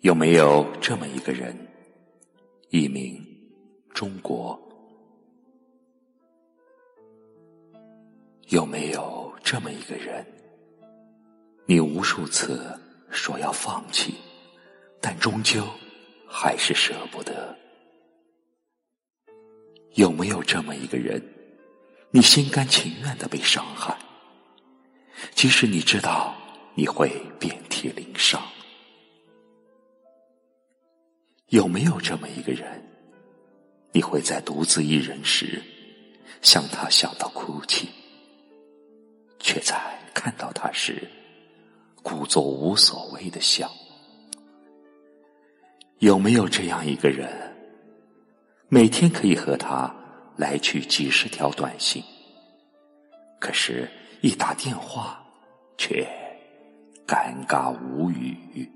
[0.00, 1.54] 有没有这么一个人，
[2.70, 3.22] 一名
[3.92, 4.58] 中国？
[8.48, 10.24] 有没有这么一个人，
[11.66, 12.74] 你无数次
[13.10, 14.14] 说要放弃，
[15.02, 15.62] 但终究
[16.26, 17.54] 还是舍不得？
[19.96, 21.22] 有没有这么一个人，
[22.10, 23.98] 你心甘情愿的被伤害，
[25.34, 26.34] 即使你知道
[26.74, 28.42] 你会遍体鳞伤？
[31.50, 32.80] 有没有这么一个人，
[33.90, 35.60] 你会在独自一人时，
[36.42, 37.88] 向他想到哭泣，
[39.40, 39.76] 却在
[40.14, 41.08] 看到他时，
[42.04, 43.68] 故作无所谓的笑？
[45.98, 47.28] 有没有这样一个人，
[48.68, 49.92] 每天可以和他
[50.36, 52.00] 来去几十条短信，
[53.40, 53.90] 可是，
[54.20, 55.20] 一打电话
[55.76, 56.08] 却
[57.08, 58.70] 尴尬无语？